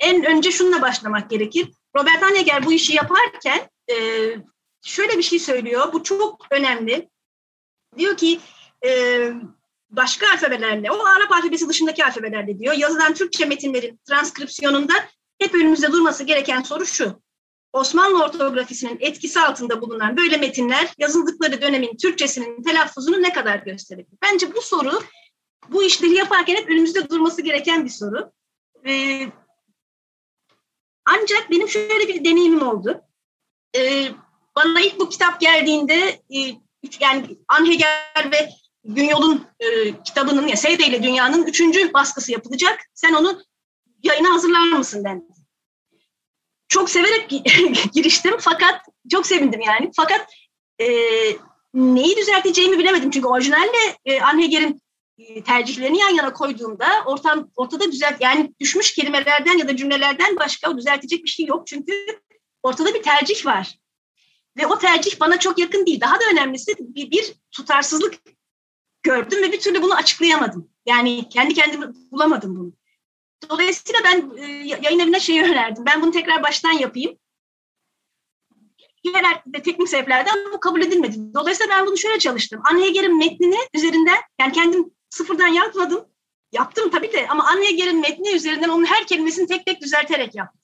en 0.00 0.24
önce 0.24 0.50
şununla 0.50 0.82
başlamak 0.82 1.30
gerekir. 1.30 1.68
Robert 1.96 2.22
Honegger 2.22 2.66
bu 2.66 2.72
işi 2.72 2.94
yaparken 2.94 3.60
e, 3.90 3.96
şöyle 4.84 5.18
bir 5.18 5.22
şey 5.22 5.38
söylüyor. 5.38 5.92
Bu 5.92 6.02
çok 6.02 6.46
önemli. 6.50 7.08
Diyor 7.98 8.16
ki 8.16 8.40
e, 8.86 8.90
başka 9.90 10.26
alfabelerle, 10.32 10.90
o 10.90 11.04
Arap 11.04 11.32
alfabesi 11.32 11.68
dışındaki 11.68 12.04
alfabelerle 12.04 12.58
diyor, 12.58 12.74
yazılan 12.74 13.14
Türkçe 13.14 13.44
metinlerin 13.44 14.00
transkripsiyonunda 14.08 14.92
hep 15.42 15.54
önümüzde 15.54 15.92
durması 15.92 16.24
gereken 16.24 16.62
soru 16.62 16.86
şu. 16.86 17.22
Osmanlı 17.72 18.24
ortografisinin 18.24 18.96
etkisi 19.00 19.40
altında 19.40 19.80
bulunan 19.80 20.16
böyle 20.16 20.36
metinler 20.36 20.94
yazıldıkları 20.98 21.62
dönemin 21.62 21.96
Türkçesinin 21.96 22.62
telaffuzunu 22.62 23.22
ne 23.22 23.32
kadar 23.32 23.56
gösterebilir? 23.56 24.18
Bence 24.22 24.54
bu 24.54 24.62
soru 24.62 25.02
bu 25.68 25.82
işleri 25.82 26.14
yaparken 26.14 26.56
hep 26.56 26.70
önümüzde 26.70 27.08
durması 27.08 27.42
gereken 27.42 27.84
bir 27.84 27.90
soru. 27.90 28.32
Ee, 28.86 29.26
ancak 31.06 31.50
benim 31.50 31.68
şöyle 31.68 32.08
bir 32.08 32.24
deneyimim 32.24 32.62
oldu. 32.62 33.00
Ee, 33.76 34.08
bana 34.56 34.80
ilk 34.80 35.00
bu 35.00 35.08
kitap 35.08 35.40
geldiğinde 35.40 36.22
e, 36.34 36.38
yani 37.00 37.36
Anheger 37.48 38.32
ve 38.32 38.50
Günyol'un 38.84 39.46
e, 39.60 40.02
kitabının 40.02 40.46
ya 40.46 40.56
Seyde 40.56 40.86
ile 40.86 41.02
Dünya'nın 41.02 41.46
üçüncü 41.46 41.92
baskısı 41.92 42.32
yapılacak. 42.32 42.80
Sen 42.94 43.12
onu 43.12 43.42
yayına 44.02 44.34
hazırlar 44.34 44.72
mısın 44.72 45.04
ben? 45.04 45.28
Çok 46.68 46.90
severek 46.90 47.30
giriştim 47.94 48.34
fakat 48.38 48.80
çok 49.10 49.26
sevindim 49.26 49.60
yani. 49.60 49.90
Fakat 49.96 50.26
e, 50.80 50.86
neyi 51.74 52.16
düzelteceğimi 52.16 52.78
bilemedim. 52.78 53.10
Çünkü 53.10 53.28
orijinalle 53.28 53.96
e, 54.04 54.20
Anheger'in 54.20 54.82
e, 55.18 55.42
tercihlerini 55.44 55.98
yan 55.98 56.10
yana 56.10 56.32
koyduğumda 56.32 56.86
ortam 57.06 57.50
ortada 57.56 57.92
düzelt 57.92 58.20
yani 58.20 58.54
düşmüş 58.60 58.94
kelimelerden 58.94 59.58
ya 59.58 59.68
da 59.68 59.76
cümlelerden 59.76 60.36
başka 60.36 60.78
düzeltecek 60.78 61.24
bir 61.24 61.28
şey 61.28 61.46
yok. 61.46 61.66
Çünkü 61.66 61.92
ortada 62.62 62.94
bir 62.94 63.02
tercih 63.02 63.46
var. 63.46 63.78
Ve 64.56 64.66
o 64.66 64.78
tercih 64.78 65.20
bana 65.20 65.38
çok 65.38 65.58
yakın 65.58 65.86
değil. 65.86 66.00
Daha 66.00 66.20
da 66.20 66.24
önemlisi 66.32 66.74
bir, 66.78 67.10
bir 67.10 67.34
tutarsızlık 67.50 68.14
gördüm 69.02 69.42
ve 69.42 69.52
bir 69.52 69.60
türlü 69.60 69.82
bunu 69.82 69.94
açıklayamadım. 69.94 70.70
Yani 70.86 71.28
kendi 71.28 71.54
kendime 71.54 71.86
bulamadım 72.10 72.56
bunu. 72.56 72.72
Dolayısıyla 73.50 74.00
ben 74.04 74.32
e, 74.36 74.46
yayın 74.82 74.98
evine 74.98 75.20
şeyi 75.20 75.42
önerdim. 75.42 75.84
Ben 75.86 76.02
bunu 76.02 76.10
tekrar 76.10 76.42
baştan 76.42 76.72
yapayım. 76.72 77.18
Yerel 79.04 79.42
ve 79.46 79.62
teknik 79.62 79.88
sebeplerden 79.88 80.52
bu 80.52 80.60
kabul 80.60 80.82
edilmedi. 80.82 81.34
Dolayısıyla 81.34 81.76
ben 81.76 81.86
bunu 81.86 81.98
şöyle 81.98 82.18
çalıştım. 82.18 82.62
Anne 82.70 82.84
Heger'in 82.84 83.18
metnini 83.18 83.58
üzerinden, 83.74 84.18
yani 84.40 84.52
kendim 84.52 84.94
sıfırdan 85.10 85.46
yapmadım. 85.46 86.08
Yaptım 86.52 86.90
tabii 86.90 87.12
de 87.12 87.28
ama 87.28 87.46
Anne 87.46 87.66
Heger'in 87.66 88.00
metni 88.00 88.34
üzerinden 88.34 88.68
onun 88.68 88.84
her 88.84 89.06
kelimesini 89.06 89.46
tek 89.46 89.66
tek 89.66 89.82
düzelterek 89.82 90.34
yaptım. 90.34 90.62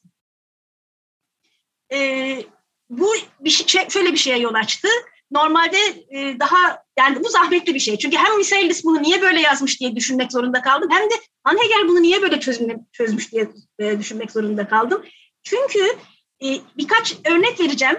Ee, 1.92 2.44
bu 2.90 3.14
bir 3.40 3.50
şey, 3.50 3.88
şöyle 3.88 4.12
bir 4.12 4.18
şeye 4.18 4.38
yol 4.38 4.54
açtı 4.54 4.88
normalde 5.30 5.78
e, 6.10 6.40
daha 6.40 6.84
yani 6.98 7.24
bu 7.24 7.28
zahmetli 7.28 7.74
bir 7.74 7.80
şey. 7.80 7.98
Çünkü 7.98 8.16
hem 8.16 8.38
Misaelis 8.38 8.84
bunu 8.84 9.02
niye 9.02 9.22
böyle 9.22 9.40
yazmış 9.40 9.80
diye 9.80 9.96
düşünmek 9.96 10.32
zorunda 10.32 10.62
kaldım. 10.62 10.88
Hem 10.92 11.10
de 11.10 11.14
Anhegel 11.44 11.88
bunu 11.88 12.02
niye 12.02 12.22
böyle 12.22 12.40
çözüm, 12.40 12.86
çözmüş 12.92 13.32
diye 13.32 13.48
e, 13.78 13.98
düşünmek 13.98 14.30
zorunda 14.30 14.68
kaldım. 14.68 15.02
Çünkü 15.42 15.78
e, 16.44 16.46
birkaç 16.76 17.14
örnek 17.24 17.60
vereceğim. 17.60 17.96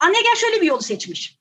Anhegel 0.00 0.34
şöyle 0.36 0.62
bir 0.62 0.66
yolu 0.66 0.82
seçmiş. 0.82 1.38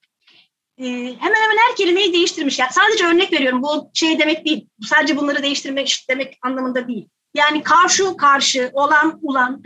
E, 0.78 0.86
hemen 1.20 1.42
hemen 1.42 1.58
her 1.68 1.76
kelimeyi 1.76 2.14
değiştirmiş. 2.14 2.60
Yani 2.60 2.72
sadece 2.74 3.06
örnek 3.06 3.34
veriyorum. 3.34 3.64
Bu 3.64 3.92
şey 3.94 4.20
demek 4.20 4.46
değil. 4.46 4.68
Sadece 4.90 5.18
bunları 5.18 5.44
değiştirmek 5.44 6.06
demek 6.10 6.38
anlamında 6.42 6.88
değil. 6.88 7.10
Yani 7.36 7.64
karşı 7.64 8.18
karşı, 8.18 8.70
olan 8.74 9.20
ulan, 9.22 9.64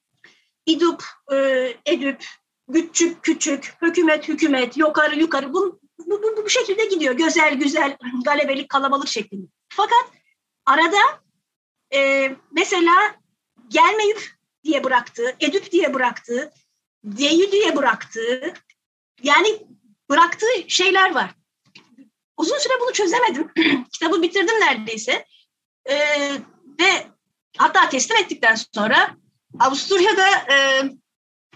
idup, 0.66 1.04
e, 1.32 1.68
edüp, 1.86 2.24
küçük 2.72 3.22
küçük, 3.22 3.74
hükümet 3.82 4.28
hükümet, 4.28 4.76
yukarı 4.76 5.18
yukarı 5.18 5.52
bu, 5.52 5.79
bu, 6.06 6.22
bu, 6.22 6.44
bu 6.44 6.48
şekilde 6.48 6.84
gidiyor. 6.84 7.14
Güzel 7.14 7.54
güzel, 7.54 7.96
galebelik, 8.24 8.68
kalabalık 8.68 9.08
şeklinde. 9.08 9.46
Fakat 9.68 10.04
arada 10.66 11.22
e, 11.94 12.30
mesela 12.52 12.94
gelmeyip 13.68 14.30
diye 14.64 14.84
bıraktı, 14.84 15.36
edüp 15.40 15.72
diye 15.72 15.94
bıraktı, 15.94 16.52
deyü 17.04 17.52
diye 17.52 17.76
bıraktı. 17.76 18.54
Yani 19.22 19.66
bıraktığı 20.10 20.68
şeyler 20.68 21.14
var. 21.14 21.34
Uzun 22.36 22.58
süre 22.58 22.72
bunu 22.80 22.92
çözemedim. 22.92 23.50
Kitabı 23.92 24.22
bitirdim 24.22 24.60
neredeyse. 24.60 25.24
E, 25.84 25.96
ve 26.80 27.06
hatta 27.58 27.88
teslim 27.88 28.16
ettikten 28.16 28.56
sonra 28.74 29.16
Avusturya'da 29.60 30.54
e, 30.54 30.82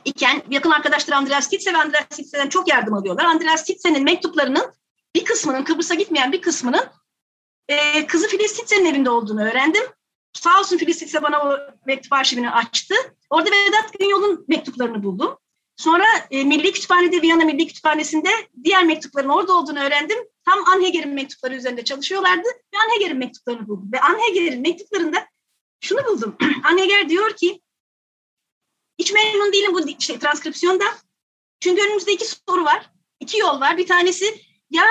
iken 0.04 0.42
yakın 0.50 0.70
arkadaşları 0.70 1.16
Andreas 1.16 1.48
Titze 1.48 1.72
ve 1.72 1.78
Andreas 1.78 2.08
Titze'den 2.08 2.48
çok 2.48 2.68
yardım 2.68 2.94
alıyorlar. 2.94 3.24
Andreas 3.24 3.64
Titze'nin 3.64 4.04
mektuplarının 4.04 4.72
bir 5.14 5.24
kısmının, 5.24 5.64
Kıbrıs'a 5.64 5.94
gitmeyen 5.94 6.32
bir 6.32 6.40
kısmının 6.42 6.84
e, 7.68 8.06
kızı 8.06 8.28
Filiz 8.28 8.52
Titze'nin 8.52 8.84
evinde 8.84 9.10
olduğunu 9.10 9.42
öğrendim. 9.42 9.84
sağ 10.32 10.60
olsun 10.60 10.78
Filiz 10.78 11.02
ise 11.02 11.22
bana 11.22 11.42
o 11.42 11.58
mektup 11.86 12.12
arşivini 12.12 12.50
açtı. 12.50 12.94
Orada 13.30 13.50
Vedat 13.50 13.98
Günyol'un 13.98 14.44
mektuplarını 14.48 15.02
buldum. 15.02 15.38
Sonra 15.76 16.04
e, 16.30 16.44
Milli 16.44 16.72
Kütüphane'de, 16.72 17.22
Viyana 17.22 17.44
Milli 17.44 17.66
Kütüphanesi'nde 17.66 18.30
diğer 18.64 18.84
mektupların 18.84 19.28
orada 19.28 19.52
olduğunu 19.52 19.80
öğrendim. 19.80 20.18
Tam 20.44 20.58
Anheger'in 20.66 21.14
mektupları 21.14 21.54
üzerinde 21.54 21.84
çalışıyorlardı 21.84 22.48
ve 22.48 22.78
Anheger'in 22.86 23.18
mektuplarını 23.18 23.68
buldum. 23.68 23.90
Ve 23.92 24.00
Anheger'in 24.00 24.62
mektuplarında 24.62 25.26
şunu 25.80 26.06
buldum. 26.06 26.36
Anheger 26.64 27.08
diyor 27.08 27.36
ki, 27.36 27.60
hiç 28.98 29.12
memnun 29.12 29.52
değilim 29.52 29.74
bu 29.74 30.00
şey, 30.00 30.18
transkripsiyonda. 30.18 30.84
Çünkü 31.60 31.82
önümüzde 31.82 32.12
iki 32.12 32.26
soru 32.26 32.64
var, 32.64 32.90
iki 33.20 33.38
yol 33.38 33.60
var. 33.60 33.76
Bir 33.76 33.86
tanesi 33.86 34.40
ya 34.70 34.84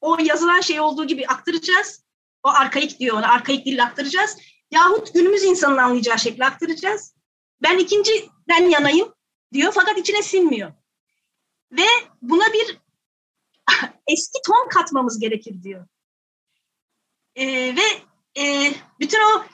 o 0.00 0.18
yazılan 0.20 0.60
şey 0.60 0.80
olduğu 0.80 1.06
gibi 1.06 1.26
aktaracağız. 1.26 2.04
O 2.42 2.48
arkaik 2.48 3.00
diyor 3.00 3.16
ona, 3.16 3.32
arkaik 3.32 3.66
dille 3.66 3.82
aktaracağız. 3.82 4.36
Yahut 4.70 5.14
günümüz 5.14 5.44
insanın 5.44 5.76
anlayacağı 5.76 6.18
şekilde 6.18 6.44
aktaracağız. 6.44 7.14
Ben 7.62 7.78
ikinciden 7.78 8.70
yanayım 8.70 9.14
diyor 9.52 9.72
fakat 9.74 9.98
içine 9.98 10.22
sinmiyor. 10.22 10.72
Ve 11.72 11.86
buna 12.22 12.52
bir 12.52 12.78
eski 14.06 14.38
ton 14.46 14.68
katmamız 14.68 15.18
gerekir 15.18 15.62
diyor. 15.62 15.86
Ee, 17.36 17.76
ve 17.76 18.02
e, 18.40 18.72
bütün 19.00 19.20
o 19.20 19.44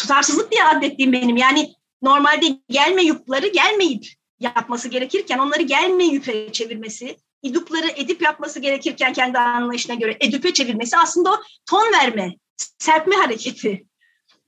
tutarsızlık 0.00 0.52
diye 0.52 0.64
adettiğim 0.64 1.12
benim 1.12 1.36
yani 1.36 1.74
normalde 2.02 2.46
gelme 2.68 3.02
yupları 3.02 3.46
gelmeyip 3.46 4.04
yapması 4.40 4.88
gerekirken 4.88 5.38
onları 5.38 5.62
gelme 5.62 6.04
yüpe 6.04 6.52
çevirmesi, 6.52 7.16
idupları 7.42 7.88
edip 7.96 8.22
yapması 8.22 8.60
gerekirken 8.60 9.12
kendi 9.12 9.38
anlayışına 9.38 9.94
göre 9.94 10.16
edüpe 10.20 10.52
çevirmesi 10.52 10.96
aslında 10.96 11.32
o 11.32 11.36
ton 11.70 11.92
verme, 11.92 12.36
serpme 12.78 13.16
hareketi. 13.16 13.86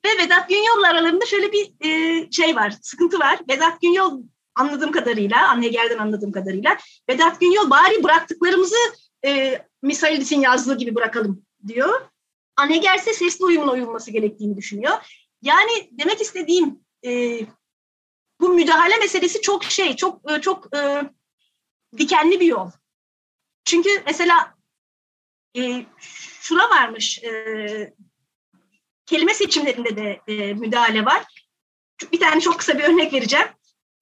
Ve 0.04 0.24
Vedat 0.24 0.48
Günyol'la 0.48 0.88
aralarında 0.88 1.26
şöyle 1.26 1.52
bir 1.52 1.86
e, 1.86 2.30
şey 2.30 2.56
var, 2.56 2.74
sıkıntı 2.82 3.18
var. 3.18 3.38
Vedat 3.48 3.80
Günyol 3.80 4.22
anladığım 4.54 4.92
kadarıyla, 4.92 5.48
Anneger'den 5.48 5.98
anladığım 5.98 6.32
kadarıyla, 6.32 6.76
Vedat 7.08 7.40
Günyol 7.40 7.70
bari 7.70 8.04
bıraktıklarımızı 8.04 8.76
e, 9.24 9.62
Misailidis'in 9.82 10.40
yazdığı 10.40 10.78
gibi 10.78 10.94
bırakalım 10.94 11.42
diyor. 11.68 12.00
Anneger 12.56 12.98
ise 12.98 13.12
sesli 13.12 13.44
uyumla 13.44 13.72
uyulması 13.72 14.10
gerektiğini 14.10 14.56
düşünüyor. 14.56 14.92
Yani 15.42 15.88
demek 15.92 16.20
istediğim 16.20 16.80
e, 17.04 17.40
bu 18.40 18.48
müdahale 18.48 18.96
meselesi 18.96 19.40
çok 19.40 19.64
şey, 19.64 19.96
çok 19.96 20.30
e, 20.30 20.40
çok 20.40 20.76
e, 20.76 21.02
dikenli 21.98 22.40
bir 22.40 22.46
yol. 22.46 22.70
Çünkü 23.64 24.02
mesela 24.06 24.54
e, 25.56 25.86
şuna 26.40 26.70
varmış, 26.70 27.18
e, 27.24 27.94
kelime 29.06 29.34
seçimlerinde 29.34 29.96
de 29.96 30.20
e, 30.28 30.54
müdahale 30.54 31.04
var. 31.04 31.24
Bir 32.12 32.20
tane 32.20 32.40
çok 32.40 32.58
kısa 32.58 32.78
bir 32.78 32.84
örnek 32.84 33.12
vereceğim. 33.12 33.46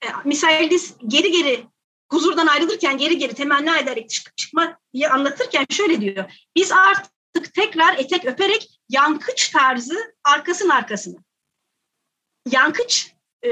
E, 0.05 0.07
Misaildis 0.25 0.95
geri 1.07 1.31
geri 1.31 1.67
huzurdan 2.13 2.47
ayrılırken 2.47 2.99
geri 2.99 3.19
geri 3.19 3.35
temenni 3.35 3.79
ederek 3.79 4.11
çık, 4.11 4.37
çıkma 4.37 4.79
diye 4.95 5.09
anlatırken 5.09 5.67
şöyle 5.71 6.01
diyor. 6.01 6.49
Biz 6.57 6.73
artık 6.73 7.55
tekrar 7.55 7.99
etek 7.99 8.27
öperek 8.27 8.81
yankıç 8.89 9.49
tarzı 9.49 10.15
arkasın 10.25 10.69
arkasına. 10.69 11.19
Yankıç 12.53 13.15
e, 13.45 13.51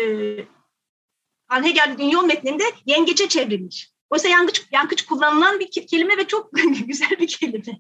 Anheger 1.49 1.99
Dünya 1.99 2.23
metninde 2.23 2.65
yengeçe 2.87 3.29
çevrilmiş. 3.29 3.93
Oysa 4.11 4.29
yankıç, 4.29 4.63
yankıç 4.73 5.07
kullanılan 5.07 5.61
bir 5.61 5.71
kelime 5.71 6.17
ve 6.17 6.27
çok 6.27 6.51
güzel 6.87 7.11
bir 7.11 7.27
kelime. 7.27 7.79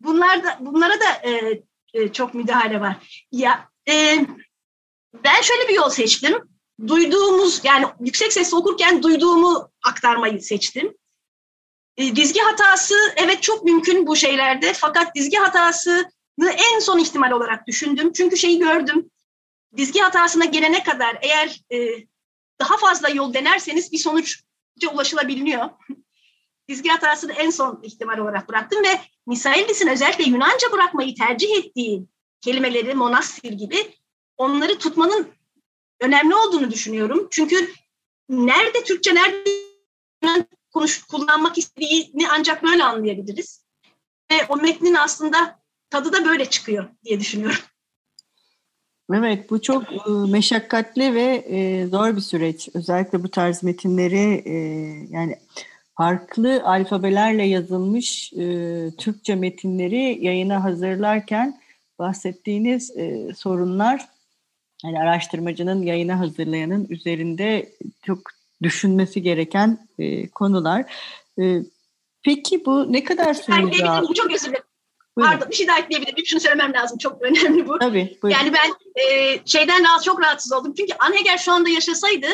Bunlar 0.00 0.44
da, 0.44 0.58
bunlara 0.60 1.00
da 1.00 1.28
e, 1.28 1.62
e, 1.94 2.12
çok 2.12 2.34
müdahale 2.34 2.80
var. 2.80 3.26
Ya 3.32 3.68
e, 3.88 4.26
ben 5.24 5.40
şöyle 5.42 5.68
bir 5.68 5.74
yol 5.74 5.90
seçtim. 5.90 6.34
Duyduğumuz 6.86 7.64
yani 7.64 7.86
yüksek 8.00 8.32
sesle 8.32 8.56
okurken 8.56 9.02
duyduğumu 9.02 9.70
aktarmayı 9.82 10.42
seçtim. 10.42 10.96
E, 11.96 12.16
dizgi 12.16 12.40
hatası 12.40 12.94
evet 13.16 13.42
çok 13.42 13.64
mümkün 13.64 14.06
bu 14.06 14.16
şeylerde 14.16 14.72
fakat 14.72 15.14
dizgi 15.14 15.36
hatasını 15.36 16.50
en 16.74 16.78
son 16.78 16.98
ihtimal 16.98 17.30
olarak 17.30 17.66
düşündüm. 17.66 18.12
Çünkü 18.12 18.36
şeyi 18.36 18.58
gördüm. 18.58 19.09
Dizgi 19.76 20.00
hatasına 20.00 20.44
gelene 20.44 20.82
kadar 20.82 21.18
eğer 21.22 21.60
e, 21.72 22.06
daha 22.60 22.76
fazla 22.76 23.08
yol 23.08 23.34
denerseniz 23.34 23.92
bir 23.92 23.98
sonuçça 23.98 24.90
ulaşılabiliyor. 24.92 25.70
dizgi 26.68 26.88
hatasını 26.88 27.32
en 27.32 27.50
son 27.50 27.80
ihtimal 27.82 28.18
olarak 28.18 28.48
bıraktım 28.48 28.84
ve 28.84 29.00
Misailidis'in 29.26 29.88
özellikle 29.88 30.24
Yunanca 30.24 30.72
bırakmayı 30.72 31.14
tercih 31.14 31.56
ettiği 31.56 32.04
kelimeleri 32.40 32.94
monastir 32.94 33.52
gibi 33.52 33.94
onları 34.36 34.78
tutmanın 34.78 35.28
önemli 36.00 36.34
olduğunu 36.34 36.70
düşünüyorum. 36.70 37.28
Çünkü 37.30 37.70
nerede 38.28 38.84
Türkçe, 38.84 39.14
nerede 39.14 40.46
konuş, 40.72 41.02
kullanmak 41.02 41.58
istediğini 41.58 42.30
ancak 42.30 42.62
böyle 42.62 42.84
anlayabiliriz. 42.84 43.64
Ve 44.32 44.46
o 44.48 44.56
metnin 44.56 44.94
aslında 44.94 45.60
tadı 45.90 46.12
da 46.12 46.24
böyle 46.24 46.44
çıkıyor 46.44 46.88
diye 47.04 47.20
düşünüyorum. 47.20 47.60
Evet 49.14 49.50
bu 49.50 49.62
çok 49.62 49.82
e, 49.92 50.10
meşakkatli 50.30 51.14
ve 51.14 51.44
e, 51.48 51.86
zor 51.86 52.16
bir 52.16 52.20
süreç. 52.20 52.68
Özellikle 52.74 53.22
bu 53.22 53.28
tarz 53.28 53.62
metinleri 53.62 54.42
e, 54.44 54.54
yani 55.10 55.36
farklı 55.96 56.62
alfabelerle 56.64 57.42
yazılmış 57.42 58.32
Türkçe 58.98 59.34
metinleri 59.34 60.24
yayına 60.24 60.64
hazırlarken 60.64 61.60
bahsettiğiniz 61.98 62.92
sorunlar 63.36 64.08
yani 64.84 65.00
araştırmacının 65.00 65.82
yayına 65.82 66.18
hazırlayanın 66.18 66.86
üzerinde 66.90 67.72
çok 68.02 68.18
düşünmesi 68.62 69.22
gereken 69.22 69.78
konular. 70.34 70.84
Peki 72.22 72.64
bu 72.66 72.92
ne 72.92 73.04
kadar 73.04 73.34
sürüyor? 73.34 74.02
Bu 74.08 74.14
çok 74.14 74.32
özür 74.32 74.48
dilerim. 74.48 74.69
Pardon 75.20 75.50
bir 75.50 75.54
şey 75.54 75.68
daha 75.68 75.78
ekleyebilirim. 75.78 76.26
Şunu 76.26 76.40
söylemem 76.40 76.72
lazım. 76.74 76.98
Çok 76.98 77.22
önemli 77.22 77.68
bu. 77.68 77.78
Tabii. 77.78 78.18
Buyurun. 78.22 78.38
Yani 78.38 78.52
ben 78.52 79.00
e, 79.02 79.38
şeyden 79.46 79.84
rahatsız, 79.84 80.04
çok 80.04 80.22
rahatsız 80.22 80.52
oldum. 80.52 80.74
Çünkü 80.76 80.92
Anheger 80.98 81.38
şu 81.38 81.52
anda 81.52 81.68
yaşasaydı 81.68 82.26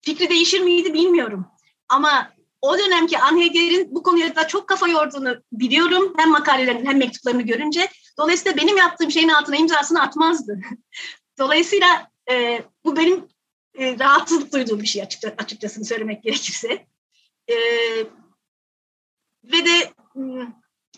fikri 0.00 0.28
değişir 0.28 0.60
miydi 0.60 0.94
bilmiyorum. 0.94 1.46
Ama 1.88 2.32
o 2.60 2.78
dönemki 2.78 3.18
Anheger'in 3.18 3.94
bu 3.94 4.02
konuya 4.02 4.36
da 4.36 4.46
çok 4.46 4.68
kafa 4.68 4.88
yorduğunu 4.88 5.42
biliyorum. 5.52 6.14
Hem 6.16 6.30
makalelerini 6.30 6.88
hem 6.88 6.98
mektuplarını 6.98 7.42
görünce. 7.42 7.88
Dolayısıyla 8.18 8.56
benim 8.56 8.76
yaptığım 8.76 9.10
şeyin 9.10 9.28
altına 9.28 9.56
imzasını 9.56 10.02
atmazdı. 10.02 10.60
Dolayısıyla 11.38 12.10
e, 12.30 12.62
bu 12.84 12.96
benim 12.96 13.28
e, 13.78 13.98
rahatsızlık 13.98 14.52
duyduğum 14.52 14.82
bir 14.82 14.86
şey 14.86 15.02
açıkça, 15.02 15.34
açıkçası 15.38 15.84
söylemek 15.84 16.22
gerekirse. 16.22 16.86
E, 17.50 17.56
ve 19.44 19.64
de 19.64 19.92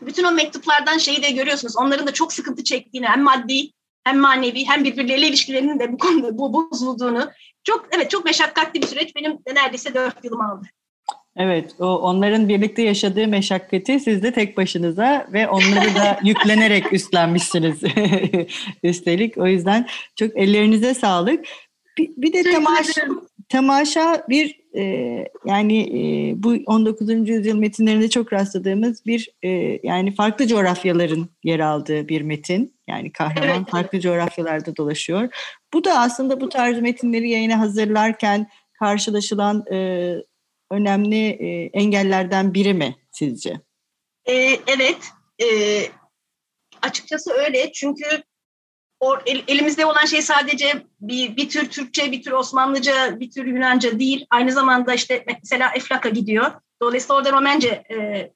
bütün 0.07 0.25
o 0.25 0.31
mektuplardan 0.31 0.99
şeyi 0.99 1.23
de 1.23 1.31
görüyorsunuz. 1.31 1.77
Onların 1.77 2.07
da 2.07 2.13
çok 2.13 2.33
sıkıntı 2.33 2.65
çektiğini 2.65 3.07
hem 3.07 3.23
maddi 3.23 3.71
hem 4.05 4.19
manevi 4.19 4.65
hem 4.65 4.85
birbirleriyle 4.85 5.29
ilişkilerinin 5.29 5.79
de 5.79 5.93
bu 5.93 5.99
konuda 5.99 6.39
bu 6.39 6.53
bozulduğunu. 6.53 7.31
Çok 7.65 7.89
evet 7.93 8.11
çok 8.11 8.25
meşakkatli 8.25 8.83
bir 8.83 8.87
süreç. 8.87 9.17
Benim 9.17 9.33
de 9.33 9.55
neredeyse 9.55 9.95
dört 9.95 10.25
yılım 10.25 10.41
aldı. 10.41 10.67
Evet, 11.37 11.75
o 11.79 11.87
onların 11.87 12.49
birlikte 12.49 12.83
yaşadığı 12.83 13.29
meşakkati 13.29 14.01
siz 14.01 14.23
de 14.23 14.33
tek 14.33 14.57
başınıza 14.57 15.27
ve 15.33 15.49
onları 15.49 15.95
da 15.95 16.19
yüklenerek 16.25 16.93
üstlenmişsiniz 16.93 17.83
üstelik. 18.83 19.39
O 19.39 19.47
yüzden 19.47 19.87
çok 20.17 20.37
ellerinize 20.37 20.95
sağlık. 20.95 21.45
Bir, 21.99 22.11
bir 22.17 22.33
de 22.33 22.43
temaşa, 22.43 23.03
temaşa 23.49 24.25
bir 24.29 24.60
e, 24.77 24.83
yani 25.45 25.81
e, 25.81 26.35
bu 26.43 26.57
19. 26.67 27.29
yüzyıl 27.29 27.59
metinlerinde 27.59 28.11
çok 28.11 28.33
rastladığımız 28.33 29.07
bir 29.07 29.29
e, 29.43 29.49
yani 29.83 30.15
farklı 30.15 30.47
coğrafyaların 30.47 31.29
yer 31.45 31.61
aldığı 31.61 32.09
bir 32.09 32.23
metin. 32.23 32.75
Yani 32.89 33.13
kahraman 33.13 33.57
evet. 33.57 33.71
farklı 33.71 34.01
coğrafyalarda 34.01 34.77
dolaşıyor. 34.77 35.29
Bu 35.73 35.85
da 35.85 35.99
aslında 35.99 36.41
bu 36.41 36.49
tarz 36.49 36.81
metinleri 36.81 37.31
yayına 37.31 37.59
hazırlarken 37.59 38.47
karşılaşılan 38.79 39.65
e, 39.73 40.15
önemli 40.71 41.29
e, 41.29 41.71
engellerden 41.73 42.55
biri 42.55 42.75
mi 42.75 42.97
sizce? 43.11 43.61
E, 44.27 44.35
evet, 44.67 44.99
e, 45.43 45.47
açıkçası 46.83 47.33
öyle 47.33 47.73
çünkü 47.73 48.23
elimizde 49.27 49.87
olan 49.87 50.05
şey 50.05 50.23
sadece 50.23 50.87
bir, 51.01 51.37
bir 51.37 51.49
tür 51.49 51.71
Türkçe, 51.71 52.13
bir 52.13 52.23
tür 52.23 52.33
Osmanlıca, 52.33 53.21
bir 53.21 53.31
tür 53.31 53.47
Yunanca 53.47 53.99
değil. 53.99 54.27
Aynı 54.31 54.53
zamanda 54.53 54.95
işte 54.95 55.25
mesela 55.43 55.71
Eflak'a 55.75 56.09
gidiyor. 56.09 56.53
Dolayısıyla 56.83 57.15
orada 57.15 57.33
Romence 57.33 57.69
e, 57.69 58.31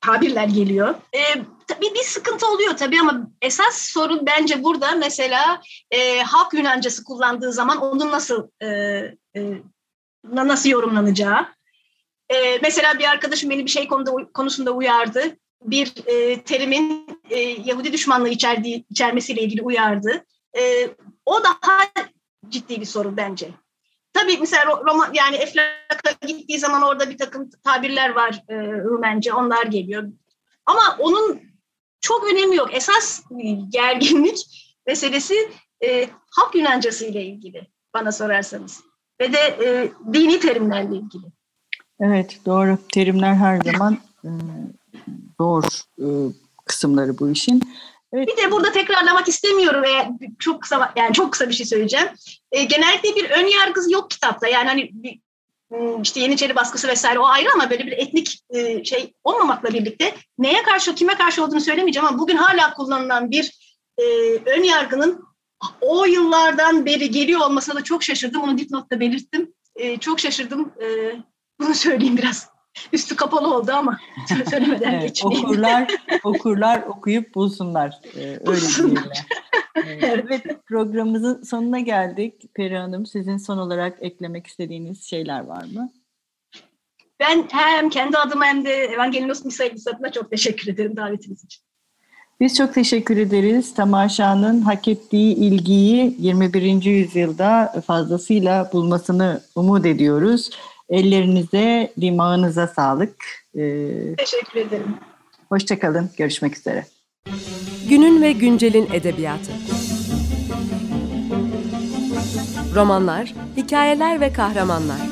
tabirler 0.00 0.48
geliyor. 0.48 0.94
E, 1.12 1.20
tabii 1.66 1.94
bir 1.94 2.04
sıkıntı 2.04 2.46
oluyor 2.46 2.76
tabii 2.76 3.00
ama 3.00 3.30
esas 3.42 3.78
sorun 3.78 4.26
bence 4.26 4.64
burada 4.64 4.92
mesela 4.92 5.62
e, 5.90 6.22
halk 6.22 6.54
Yunancası 6.54 7.04
kullandığı 7.04 7.52
zaman 7.52 7.76
onun 7.76 8.12
nasıl 8.12 8.48
e, 8.62 8.66
e, 9.36 9.40
nasıl 10.24 10.70
yorumlanacağı. 10.70 11.46
Ee, 12.32 12.58
mesela 12.62 12.98
bir 12.98 13.04
arkadaşım 13.04 13.50
beni 13.50 13.64
bir 13.64 13.70
şey 13.70 13.88
konuda, 13.88 14.12
konusunda 14.34 14.70
uyardı. 14.70 15.36
Bir 15.64 15.92
e, 16.06 16.42
terimin 16.42 17.06
e, 17.30 17.38
Yahudi 17.40 17.92
düşmanlığı 17.92 18.28
içerdiği, 18.28 18.84
içermesiyle 18.90 19.42
ilgili 19.42 19.62
uyardı. 19.62 20.24
E, 20.58 20.88
o 21.26 21.44
daha 21.44 21.78
ciddi 22.48 22.80
bir 22.80 22.86
soru 22.86 23.16
bence. 23.16 23.50
Tabii 24.12 24.38
mesela 24.38 24.82
roman 24.86 25.10
yani 25.14 25.36
Eflak'a 25.36 26.26
gittiği 26.26 26.58
zaman 26.58 26.82
orada 26.82 27.10
bir 27.10 27.18
takım 27.18 27.50
tabirler 27.64 28.10
var 28.10 28.42
e, 28.48 28.54
Rumence, 28.72 29.32
onlar 29.32 29.66
geliyor. 29.66 30.08
Ama 30.66 30.96
onun 30.98 31.40
çok 32.00 32.32
önemi 32.32 32.56
yok. 32.56 32.74
Esas 32.74 33.22
gerginlik 33.68 34.38
meselesi 34.86 35.34
e, 35.84 36.08
halk 36.30 36.54
Yunancası 36.54 37.06
ile 37.06 37.24
ilgili 37.24 37.66
bana 37.94 38.12
sorarsanız. 38.12 38.80
Ve 39.20 39.32
de 39.32 39.38
e, 39.38 39.92
dini 40.12 40.40
terimlerle 40.40 40.96
ilgili. 40.96 41.26
Evet 42.00 42.40
doğru. 42.46 42.78
Terimler 42.92 43.34
her 43.34 43.60
zaman 43.60 43.98
e, 44.24 44.30
zor 45.42 45.64
e, 45.98 46.06
kısımları 46.64 47.18
bu 47.18 47.30
işin. 47.30 47.62
Evet. 48.12 48.28
Bir 48.28 48.36
de 48.36 48.50
burada 48.50 48.72
tekrarlamak 48.72 49.28
istemiyorum 49.28 49.82
ve 49.82 50.08
çok 50.38 50.62
kısa 50.62 50.92
yani 50.96 51.12
çok 51.12 51.32
kısa 51.32 51.48
bir 51.48 51.54
şey 51.54 51.66
söyleyeceğim. 51.66 52.08
E, 52.52 52.64
genellikle 52.64 53.16
bir 53.16 53.30
ön 53.30 53.46
yargı 53.46 53.92
yok 53.92 54.10
kitapta. 54.10 54.48
Yani 54.48 54.68
hani 54.68 54.90
bir, 54.92 55.20
işte 56.02 56.20
Yeniçeri 56.20 56.56
baskısı 56.56 56.88
vesaire 56.88 57.18
o 57.18 57.26
ayrı 57.26 57.48
ama 57.54 57.70
böyle 57.70 57.86
bir 57.86 57.92
etnik 57.92 58.42
e, 58.50 58.84
şey 58.84 59.14
olmamakla 59.24 59.74
birlikte 59.74 60.14
neye 60.38 60.62
karşı 60.62 60.94
kime 60.94 61.14
karşı 61.14 61.44
olduğunu 61.44 61.60
söylemeyeceğim 61.60 62.08
ama 62.08 62.18
bugün 62.18 62.36
hala 62.36 62.74
kullanılan 62.74 63.30
bir 63.30 63.74
e, 63.98 64.04
ön 64.46 64.62
yargının 64.62 65.24
o 65.80 66.04
yıllardan 66.04 66.86
beri 66.86 67.10
geliyor 67.10 67.40
olmasına 67.40 67.74
da 67.74 67.84
çok 67.84 68.02
şaşırdım. 68.02 68.42
Onu 68.42 68.58
dipnotta 68.58 69.00
belirttim. 69.00 69.54
E, 69.76 69.96
çok 69.96 70.20
şaşırdım. 70.20 70.72
E, 70.82 70.86
bunu 71.60 71.74
söyleyeyim 71.74 72.16
biraz. 72.16 72.51
Üstü 72.92 73.16
kapalı 73.16 73.54
oldu 73.56 73.72
ama 73.72 73.98
söylemeden 74.50 74.92
evet, 74.92 75.02
geçmeyeyim. 75.02 75.46
Okurlar, 75.46 75.90
okurlar 76.24 76.82
okuyup 76.82 77.34
bulsunlar. 77.34 78.00
Ee, 78.16 78.38
öyle 78.46 78.60
diyelim. 78.76 79.02
evet, 80.02 80.64
programımızın 80.66 81.42
sonuna 81.42 81.80
geldik. 81.80 82.54
Peri 82.54 82.76
Hanım 82.76 83.06
sizin 83.06 83.36
son 83.36 83.58
olarak 83.58 83.98
eklemek 84.00 84.46
istediğiniz 84.46 85.04
şeyler 85.04 85.44
var 85.44 85.64
mı? 85.64 85.92
Ben 87.20 87.44
hem 87.52 87.90
kendi 87.90 88.18
adıma 88.18 88.44
hem 88.44 88.64
de 88.64 88.70
Evangelinos 88.70 89.44
Misailis 89.44 89.86
adına 89.86 90.12
çok 90.12 90.30
teşekkür 90.30 90.72
ederim 90.72 90.96
davetiniz 90.96 91.44
için. 91.44 91.62
Biz 92.40 92.56
çok 92.56 92.74
teşekkür 92.74 93.16
ederiz. 93.16 93.74
Tamaşanın 93.74 94.60
hak 94.60 94.88
ettiği 94.88 95.34
ilgiyi 95.34 96.16
21. 96.18 96.84
yüzyılda 96.84 97.82
fazlasıyla 97.86 98.70
bulmasını 98.72 99.40
umut 99.54 99.86
ediyoruz. 99.86 100.50
Ellerinize, 100.92 101.92
dimağınıza 102.00 102.66
sağlık. 102.66 103.16
Ee, 103.54 104.16
teşekkür 104.18 104.60
ederim. 104.60 104.96
Hoşçakalın. 105.48 106.10
Görüşmek 106.16 106.56
üzere. 106.56 106.86
Günün 107.88 108.22
ve 108.22 108.32
güncelin 108.32 108.88
edebiyatı. 108.92 109.52
Romanlar, 112.74 113.34
hikayeler 113.56 114.20
ve 114.20 114.32
kahramanlar. 114.32 115.11